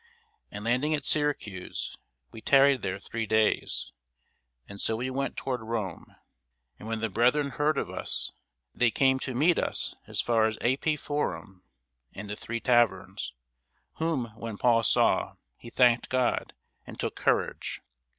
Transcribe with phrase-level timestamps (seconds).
[0.49, 1.95] And landing at Syracuse,
[2.31, 3.93] we tarried there three days:
[4.67, 6.15] and so we went toward Rome.
[6.79, 8.31] And when the brethren heard of us,
[8.73, 11.61] they came to meet us as far as Appii forum,
[12.15, 13.33] and the Three Taverns:
[13.97, 16.55] whom when Paul saw, he thanked God,
[16.87, 17.81] and took courage.